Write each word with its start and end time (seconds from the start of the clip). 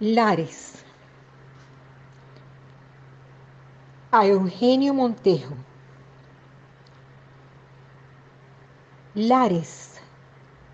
Lares. 0.00 0.74
A 4.12 4.24
Eugenio 4.24 4.94
Montejo. 4.94 5.54
Lares, 9.16 9.94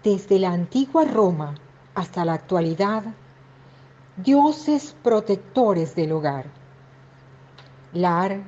desde 0.02 0.39
la 0.39 0.52
antigua 0.52 1.07
Roma 1.07 1.55
hasta 1.95 2.27
la 2.27 2.34
actualidad, 2.34 3.02
dioses 4.19 4.95
protectores 5.02 5.95
del 5.95 6.12
hogar. 6.12 6.45
Lar, 7.95 8.43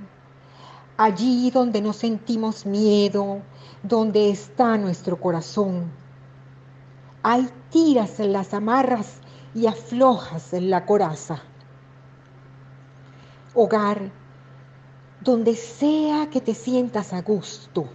allí 0.98 1.50
donde 1.50 1.80
no 1.80 1.94
sentimos 1.94 2.66
miedo, 2.66 3.40
donde 3.82 4.28
está 4.28 4.76
nuestro 4.76 5.18
corazón. 5.18 5.90
Hay 7.22 7.48
tiras 7.70 8.20
en 8.20 8.34
las 8.34 8.52
amarras 8.52 9.22
y 9.56 9.66
aflojas 9.66 10.52
en 10.52 10.68
la 10.68 10.84
coraza. 10.84 11.40
Hogar, 13.54 14.12
donde 15.22 15.56
sea 15.56 16.28
que 16.28 16.42
te 16.42 16.52
sientas 16.52 17.14
a 17.14 17.22
gusto, 17.22 17.88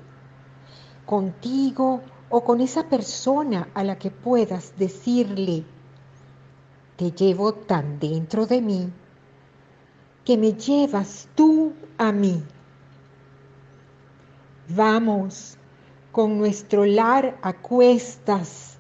contigo 1.06 2.02
o 2.32 2.44
con 2.44 2.62
esa 2.62 2.90
persona 2.90 3.68
a 3.76 3.84
la 3.84 4.00
que 4.00 4.10
puedas 4.10 4.76
decirle, 4.76 5.64
te 6.96 7.12
llevo 7.12 7.54
tan 7.54 8.00
dentro 8.00 8.48
de 8.48 8.60
mí 8.60 8.92
que 10.26 10.38
me 10.38 10.54
llevas 10.54 11.30
tú 11.36 11.74
a 12.00 12.12
mí. 12.12 12.44
Vamos 14.68 15.60
con 16.12 16.40
nuestro 16.40 16.86
lar 16.86 17.38
a 17.44 17.54
cuestas, 17.54 18.80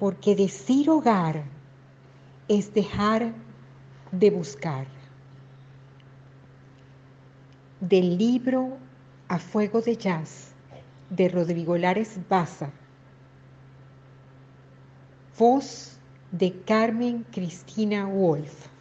porque 0.00 0.34
decir 0.34 0.90
hogar 0.90 1.55
es 2.48 2.72
dejar 2.72 3.32
de 4.12 4.30
buscar. 4.30 4.86
Del 7.80 8.16
libro 8.16 8.78
A 9.28 9.38
Fuego 9.38 9.80
de 9.80 9.96
Jazz 9.96 10.52
de 11.10 11.28
Rodrigo 11.28 11.76
Lares 11.76 12.18
Baza. 12.28 12.70
Voz 15.38 15.98
de 16.32 16.60
Carmen 16.62 17.24
Cristina 17.30 18.06
Wolf. 18.06 18.75